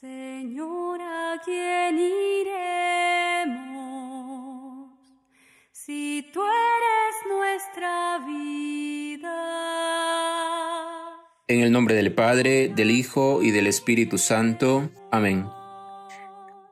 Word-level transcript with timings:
Señor, 0.00 1.00
¿a 1.00 1.40
quién 1.44 1.96
iremos 3.46 4.90
si 5.70 6.26
tú 6.32 6.40
eres 6.42 7.14
nuestra 7.28 8.18
vida? 8.26 9.30
En 11.46 11.60
el 11.60 11.70
nombre 11.70 11.94
del 11.94 12.12
Padre, 12.12 12.72
del 12.74 12.90
Hijo 12.90 13.40
y 13.44 13.52
del 13.52 13.68
Espíritu 13.68 14.18
Santo. 14.18 14.90
Amén. 15.12 15.46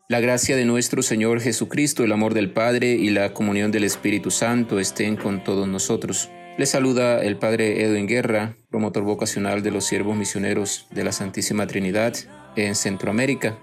La 0.09 0.18
gracia 0.18 0.57
de 0.57 0.64
nuestro 0.64 1.02
Señor 1.02 1.41
Jesucristo, 1.41 2.02
el 2.02 2.11
amor 2.11 2.34
del 2.34 2.52
Padre 2.52 2.95
y 2.95 3.11
la 3.11 3.32
comunión 3.32 3.70
del 3.70 3.84
Espíritu 3.84 4.32
Santo 4.32 4.80
estén 4.80 5.14
con 5.16 5.45
todos 5.45 5.68
nosotros. 5.68 6.29
Les 6.59 6.70
saluda 6.70 7.23
el 7.23 7.36
Padre 7.36 7.84
Edwin 7.84 8.09
Guerra, 8.09 8.57
promotor 8.68 9.04
vocacional 9.04 9.62
de 9.62 9.70
los 9.70 9.84
siervos 9.84 10.16
misioneros 10.16 10.89
de 10.91 11.04
la 11.04 11.12
Santísima 11.12 11.68
Trinidad 11.68 12.14
en 12.57 12.75
Centroamérica. 12.75 13.59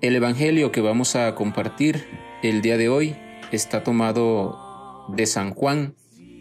El 0.00 0.16
Evangelio 0.16 0.72
que 0.72 0.80
vamos 0.80 1.16
a 1.16 1.34
compartir 1.34 2.06
el 2.42 2.62
día 2.62 2.76
de 2.76 2.88
hoy 2.88 3.16
está 3.52 3.82
tomado 3.82 5.06
de 5.08 5.26
San 5.26 5.54
Juan, 5.54 5.94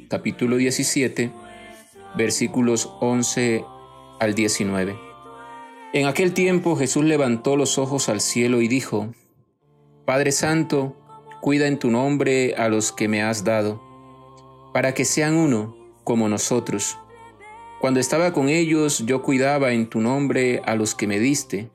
capítulo 0.09 0.57
17, 0.57 1.31
versículos 2.15 2.89
11 3.01 3.63
al 4.19 4.33
19. 4.33 4.97
En 5.93 6.05
aquel 6.05 6.33
tiempo 6.33 6.75
Jesús 6.75 7.05
levantó 7.05 7.55
los 7.55 7.77
ojos 7.77 8.09
al 8.09 8.21
cielo 8.21 8.61
y 8.61 8.67
dijo, 8.67 9.13
Padre 10.05 10.31
Santo, 10.31 10.95
cuida 11.41 11.67
en 11.67 11.79
tu 11.79 11.89
nombre 11.89 12.55
a 12.55 12.69
los 12.69 12.91
que 12.91 13.07
me 13.07 13.23
has 13.23 13.43
dado, 13.43 13.81
para 14.73 14.93
que 14.93 15.05
sean 15.05 15.35
uno 15.35 15.75
como 16.03 16.29
nosotros 16.29 16.97
cuando 17.79 18.01
estaba 18.01 18.33
con 18.33 18.49
ellos, 18.49 19.05
yo 19.05 19.21
cuidaba 19.21 19.71
en 19.71 19.87
tu 19.87 20.01
nombre 20.01 20.61
a 20.65 20.75
los 20.75 20.95
que 20.95 21.07
me 21.07 21.17
diste. 21.17 21.69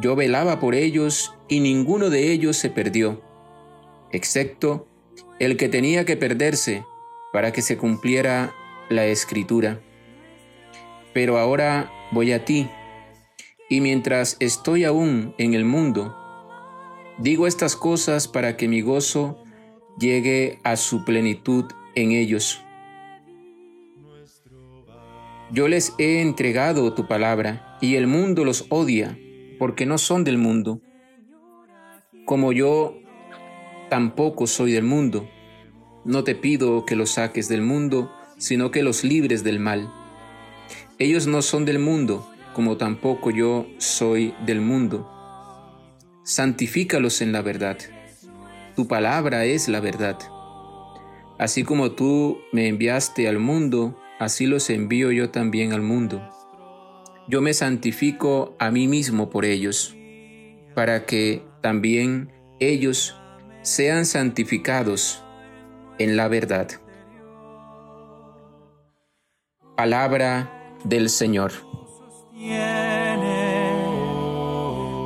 Yo 0.00 0.14
velaba 0.14 0.60
por 0.60 0.74
ellos 0.74 1.34
y 1.48 1.60
ninguno 1.60 2.10
de 2.10 2.30
ellos 2.32 2.56
se 2.56 2.70
perdió, 2.70 3.22
excepto 4.12 4.86
el 5.38 5.56
que 5.56 5.68
tenía 5.68 6.04
que 6.04 6.16
perderse 6.16 6.84
para 7.32 7.52
que 7.52 7.62
se 7.62 7.76
cumpliera 7.76 8.54
la 8.88 9.06
escritura. 9.06 9.80
Pero 11.14 11.38
ahora 11.38 11.90
voy 12.12 12.32
a 12.32 12.44
ti, 12.44 12.68
y 13.68 13.80
mientras 13.80 14.36
estoy 14.38 14.84
aún 14.84 15.34
en 15.38 15.54
el 15.54 15.64
mundo, 15.64 16.14
digo 17.18 17.46
estas 17.46 17.74
cosas 17.74 18.28
para 18.28 18.56
que 18.56 18.68
mi 18.68 18.82
gozo 18.82 19.42
llegue 19.98 20.58
a 20.62 20.76
su 20.76 21.04
plenitud 21.04 21.64
en 21.94 22.12
ellos. 22.12 22.62
Yo 25.50 25.68
les 25.68 25.94
he 25.98 26.20
entregado 26.20 26.92
tu 26.92 27.06
palabra, 27.06 27.78
y 27.80 27.94
el 27.94 28.06
mundo 28.06 28.44
los 28.44 28.66
odia, 28.68 29.18
porque 29.58 29.86
no 29.86 29.98
son 29.98 30.24
del 30.24 30.38
mundo, 30.38 30.80
como 32.24 32.52
yo 32.52 32.98
tampoco 33.88 34.46
soy 34.46 34.72
del 34.72 34.84
mundo. 34.84 35.28
No 36.04 36.24
te 36.24 36.34
pido 36.34 36.84
que 36.84 36.96
los 36.96 37.10
saques 37.10 37.48
del 37.48 37.62
mundo, 37.62 38.12
sino 38.38 38.70
que 38.70 38.82
los 38.82 39.04
libres 39.04 39.44
del 39.44 39.60
mal. 39.60 39.92
Ellos 40.98 41.26
no 41.26 41.42
son 41.42 41.64
del 41.64 41.78
mundo, 41.78 42.28
como 42.52 42.76
tampoco 42.76 43.30
yo 43.30 43.66
soy 43.78 44.34
del 44.44 44.60
mundo. 44.60 45.08
Santifícalos 46.24 47.20
en 47.22 47.32
la 47.32 47.42
verdad. 47.42 47.78
Tu 48.74 48.88
palabra 48.88 49.44
es 49.44 49.68
la 49.68 49.80
verdad. 49.80 50.18
Así 51.38 51.64
como 51.64 51.92
tú 51.92 52.38
me 52.52 52.68
enviaste 52.68 53.28
al 53.28 53.38
mundo, 53.38 53.98
así 54.18 54.46
los 54.46 54.70
envío 54.70 55.12
yo 55.12 55.30
también 55.30 55.72
al 55.72 55.82
mundo. 55.82 56.35
Yo 57.28 57.40
me 57.40 57.54
santifico 57.54 58.54
a 58.60 58.70
mí 58.70 58.86
mismo 58.86 59.30
por 59.30 59.44
ellos, 59.44 59.96
para 60.74 61.06
que 61.06 61.42
también 61.60 62.30
ellos 62.60 63.16
sean 63.62 64.06
santificados 64.06 65.24
en 65.98 66.16
la 66.16 66.28
verdad. 66.28 66.68
Palabra 69.76 70.78
del 70.84 71.10
Señor. 71.10 71.52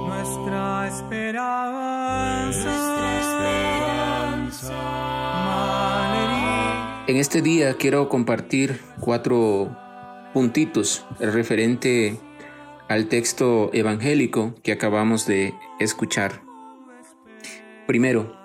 Nuestra 0.06 0.89
esperanza. 0.89 1.71
En 7.06 7.16
este 7.16 7.41
día 7.41 7.75
quiero 7.75 8.09
compartir 8.09 8.78
cuatro 9.00 9.77
puntitos 10.33 11.05
referente 11.19 12.19
al 12.89 13.07
texto 13.07 13.71
evangélico 13.73 14.55
que 14.63 14.73
acabamos 14.73 15.27
de 15.27 15.55
escuchar. 15.79 16.43
Primero, 17.87 18.37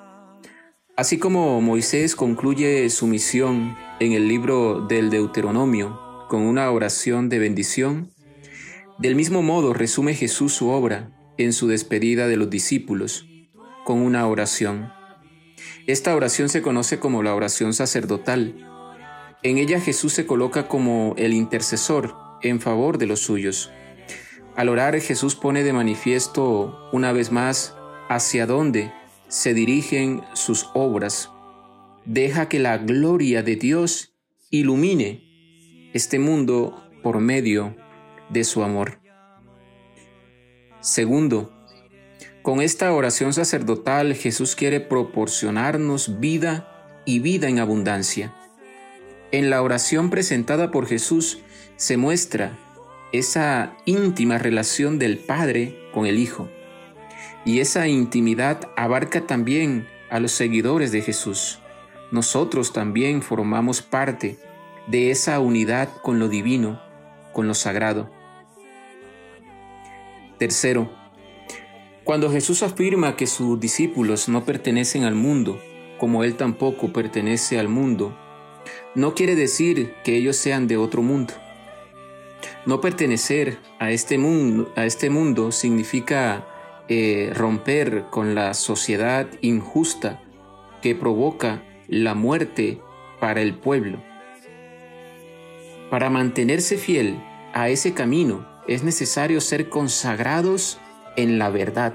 así 0.96 1.18
como 1.18 1.62
Moisés 1.62 2.16
concluye 2.16 2.90
su 2.90 3.08
misión 3.08 3.78
en 4.00 4.14
el 4.14 4.28
libro 4.28 4.82
del 4.82 5.10
Deuteronomio 5.10 6.28
con 6.30 6.42
una 6.42 6.70
oración 6.72 7.30
de 7.30 7.40
bendición, 7.40 8.12
del 8.98 9.16
mismo 9.16 9.42
modo 9.42 9.74
resume 9.74 10.14
Jesús 10.14 10.54
su 10.54 10.70
obra 10.70 11.12
en 11.38 11.54
su 11.54 11.68
despedida 11.68 12.28
de 12.28 12.38
los 12.38 12.50
discípulos 12.50 13.28
con 13.84 14.02
una 14.02 14.28
oración. 14.28 14.92
Esta 15.88 16.16
oración 16.16 16.50
se 16.50 16.62
conoce 16.62 17.00
como 17.00 17.24
la 17.24 17.36
oración 17.36 17.74
sacerdotal. 17.74 18.75
En 19.46 19.60
ella 19.60 19.80
Jesús 19.80 20.12
se 20.12 20.26
coloca 20.26 20.68
como 20.68 21.14
el 21.20 21.32
intercesor 21.32 22.16
en 22.42 22.60
favor 22.60 22.98
de 22.98 23.06
los 23.06 23.20
suyos. 23.20 23.70
Al 24.56 24.70
orar 24.70 25.00
Jesús 25.00 25.36
pone 25.36 25.62
de 25.62 25.72
manifiesto 25.72 26.90
una 26.92 27.12
vez 27.12 27.32
más 27.32 27.76
hacia 28.10 28.48
dónde 28.48 28.92
se 29.28 29.54
dirigen 29.54 30.24
sus 30.34 30.72
obras. 30.74 31.30
Deja 32.06 32.50
que 32.50 32.58
la 32.58 32.80
gloria 32.80 33.44
de 33.44 33.56
Dios 33.56 34.16
ilumine 34.50 35.92
este 35.94 36.18
mundo 36.18 36.84
por 37.04 37.20
medio 37.20 37.76
de 38.32 38.44
su 38.46 38.64
amor. 38.64 39.00
Segundo, 40.80 41.54
con 42.42 42.62
esta 42.62 42.92
oración 42.92 43.32
sacerdotal 43.32 44.16
Jesús 44.16 44.56
quiere 44.56 44.80
proporcionarnos 44.80 46.20
vida 46.20 47.04
y 47.06 47.20
vida 47.20 47.48
en 47.48 47.60
abundancia. 47.60 48.34
En 49.36 49.50
la 49.50 49.62
oración 49.62 50.12
presentada 50.12 50.72
por 50.72 50.88
Jesús 50.88 51.40
se 51.76 51.98
muestra 51.98 52.58
esa 53.12 53.76
íntima 53.84 54.38
relación 54.38 54.98
del 54.98 55.18
Padre 55.18 55.78
con 55.94 56.06
el 56.06 56.20
Hijo. 56.20 56.50
Y 57.44 57.60
esa 57.60 57.90
intimidad 57.90 58.70
abarca 58.78 59.28
también 59.28 59.90
a 60.10 60.22
los 60.22 60.32
seguidores 60.32 60.94
de 60.94 61.02
Jesús. 61.02 61.60
Nosotros 62.12 62.72
también 62.72 63.22
formamos 63.22 63.82
parte 63.82 64.40
de 64.88 65.12
esa 65.12 65.42
unidad 65.42 65.90
con 66.02 66.18
lo 66.18 66.30
divino, 66.30 66.82
con 67.34 67.50
lo 67.50 67.56
sagrado. 67.56 68.10
Tercero, 70.40 70.90
cuando 72.06 72.32
Jesús 72.32 72.64
afirma 72.64 73.18
que 73.18 73.28
sus 73.28 73.60
discípulos 73.60 74.30
no 74.30 74.46
pertenecen 74.46 75.04
al 75.04 75.16
mundo, 75.16 75.60
como 76.00 76.24
Él 76.24 76.38
tampoco 76.38 76.94
pertenece 76.94 77.60
al 77.60 77.68
mundo, 77.68 78.18
no 78.96 79.14
quiere 79.14 79.36
decir 79.36 79.94
que 80.04 80.16
ellos 80.16 80.38
sean 80.38 80.68
de 80.68 80.78
otro 80.78 81.02
mundo. 81.02 81.34
No 82.66 82.82
pertenecer 82.82 83.60
a 83.80 83.92
este 83.92 84.18
mundo, 84.18 84.72
a 84.76 84.86
este 84.86 85.10
mundo 85.10 85.52
significa 85.52 86.48
eh, 86.88 87.32
romper 87.36 88.06
con 88.10 88.36
la 88.36 88.54
sociedad 88.54 89.28
injusta 89.42 90.22
que 90.82 90.96
provoca 90.96 91.64
la 91.88 92.16
muerte 92.16 92.80
para 93.20 93.42
el 93.42 93.56
pueblo. 93.56 94.02
Para 95.90 96.10
mantenerse 96.10 96.78
fiel 96.78 97.22
a 97.54 97.70
ese 97.70 97.94
camino 97.94 98.48
es 98.68 98.84
necesario 98.84 99.42
ser 99.42 99.70
consagrados 99.70 100.80
en 101.18 101.38
la 101.38 101.50
verdad. 101.50 101.94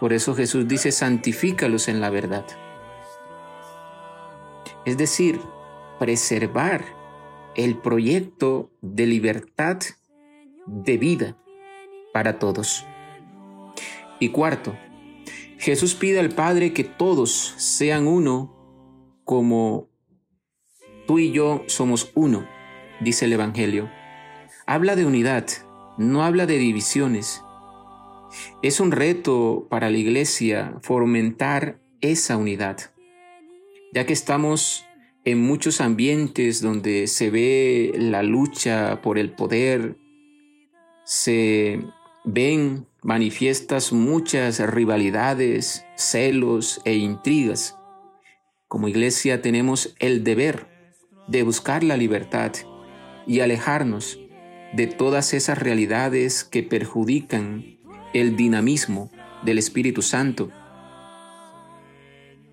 Por 0.00 0.12
eso 0.12 0.34
Jesús 0.34 0.66
dice, 0.66 0.92
santifícalos 0.92 1.88
en 1.88 2.00
la 2.00 2.10
verdad. 2.10 2.44
Es 4.84 4.96
decir, 4.96 5.40
preservar 6.02 6.84
el 7.54 7.78
proyecto 7.78 8.72
de 8.80 9.06
libertad 9.06 9.78
de 10.66 10.98
vida 10.98 11.36
para 12.12 12.40
todos. 12.40 12.84
Y 14.18 14.30
cuarto, 14.30 14.76
Jesús 15.58 15.94
pide 15.94 16.18
al 16.18 16.30
Padre 16.30 16.72
que 16.72 16.82
todos 16.82 17.54
sean 17.56 18.08
uno 18.08 18.52
como 19.22 19.90
tú 21.06 21.20
y 21.20 21.30
yo 21.30 21.62
somos 21.68 22.10
uno, 22.16 22.48
dice 22.98 23.26
el 23.26 23.34
Evangelio. 23.34 23.88
Habla 24.66 24.96
de 24.96 25.06
unidad, 25.06 25.46
no 25.98 26.24
habla 26.24 26.46
de 26.46 26.58
divisiones, 26.58 27.44
es 28.60 28.80
un 28.80 28.90
reto 28.90 29.68
para 29.70 29.88
la 29.88 29.98
iglesia 29.98 30.74
fomentar 30.82 31.78
esa 32.00 32.36
unidad, 32.36 32.90
ya 33.94 34.04
que 34.04 34.14
estamos 34.14 34.84
en 35.24 35.40
muchos 35.40 35.80
ambientes 35.80 36.60
donde 36.60 37.06
se 37.06 37.30
ve 37.30 37.92
la 37.94 38.22
lucha 38.22 39.00
por 39.02 39.18
el 39.18 39.30
poder, 39.30 39.96
se 41.04 41.80
ven 42.24 42.86
manifiestas 43.02 43.92
muchas 43.92 44.58
rivalidades, 44.60 45.84
celos 45.96 46.80
e 46.84 46.94
intrigas. 46.94 47.76
Como 48.68 48.88
iglesia 48.88 49.42
tenemos 49.42 49.94
el 49.98 50.24
deber 50.24 50.66
de 51.28 51.42
buscar 51.42 51.84
la 51.84 51.96
libertad 51.96 52.52
y 53.26 53.40
alejarnos 53.40 54.18
de 54.72 54.86
todas 54.86 55.34
esas 55.34 55.58
realidades 55.58 56.44
que 56.44 56.62
perjudican 56.62 57.78
el 58.12 58.36
dinamismo 58.36 59.10
del 59.44 59.58
Espíritu 59.58 60.02
Santo. 60.02 60.50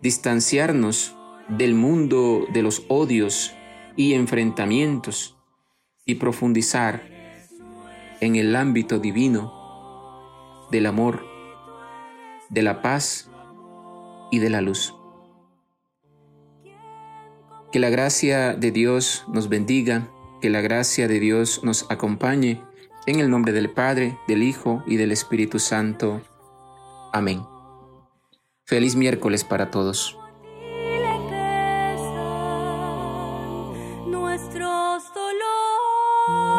Distanciarnos 0.01 1.16
del 1.50 1.75
mundo 1.75 2.46
de 2.54 2.62
los 2.62 2.86
odios 2.88 3.54
y 3.96 4.13
enfrentamientos 4.13 5.36
y 6.06 6.16
profundizar 6.16 7.04
en 8.22 8.36
el 8.36 8.56
ámbito 8.56 9.00
divino 9.00 10.68
del 10.72 10.86
amor, 10.86 11.25
de 12.50 12.62
la 12.62 12.81
paz 12.81 13.30
y 14.31 14.40
de 14.40 14.50
la 14.50 14.62
luz. 14.62 14.96
Que 17.72 17.80
la 17.80 17.90
gracia 17.90 18.54
de 18.54 18.72
Dios 18.72 19.25
nos 19.28 19.50
bendiga, 19.50 20.10
que 20.42 20.50
la 20.50 20.62
gracia 20.62 21.07
de 21.07 21.19
Dios 21.19 21.63
nos 21.63 21.86
acompañe, 21.90 22.62
en 23.06 23.19
el 23.19 23.30
nombre 23.30 23.54
del 23.54 23.72
Padre, 23.72 24.18
del 24.28 24.44
Hijo 24.44 24.84
y 24.86 24.98
del 24.98 25.12
Espíritu 25.12 25.60
Santo. 25.60 26.22
Amén. 27.12 27.42
Feliz 28.66 28.95
miércoles 28.95 29.44
para 29.44 29.72
todos. 29.72 30.19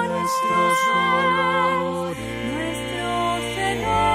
nuestros 0.09 0.75
dolores, 0.93 2.17
nuestro 2.53 3.41
Señor. 3.55 4.10